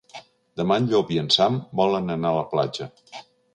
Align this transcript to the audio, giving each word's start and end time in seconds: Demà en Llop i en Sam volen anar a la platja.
Demà 0.61 0.77
en 0.81 0.87
Llop 0.93 1.11
i 1.17 1.19
en 1.25 1.29
Sam 1.37 1.59
volen 1.83 2.17
anar 2.17 2.35
a 2.35 2.39
la 2.41 2.49
platja. 2.57 2.91